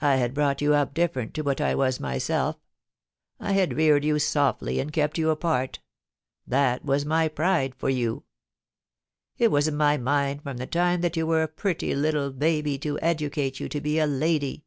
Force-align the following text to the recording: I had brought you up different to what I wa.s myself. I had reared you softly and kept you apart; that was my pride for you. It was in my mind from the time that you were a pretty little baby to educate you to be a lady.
I 0.00 0.16
had 0.16 0.32
brought 0.32 0.62
you 0.62 0.72
up 0.72 0.94
different 0.94 1.34
to 1.34 1.42
what 1.42 1.60
I 1.60 1.74
wa.s 1.74 2.00
myself. 2.00 2.56
I 3.38 3.52
had 3.52 3.76
reared 3.76 4.02
you 4.02 4.18
softly 4.18 4.80
and 4.80 4.90
kept 4.90 5.18
you 5.18 5.28
apart; 5.28 5.80
that 6.46 6.86
was 6.86 7.04
my 7.04 7.28
pride 7.28 7.74
for 7.74 7.90
you. 7.90 8.24
It 9.36 9.50
was 9.50 9.68
in 9.68 9.76
my 9.76 9.98
mind 9.98 10.42
from 10.42 10.56
the 10.56 10.66
time 10.66 11.02
that 11.02 11.18
you 11.18 11.26
were 11.26 11.42
a 11.42 11.48
pretty 11.48 11.94
little 11.94 12.30
baby 12.30 12.78
to 12.78 12.98
educate 13.00 13.60
you 13.60 13.68
to 13.68 13.80
be 13.82 13.98
a 13.98 14.06
lady. 14.06 14.64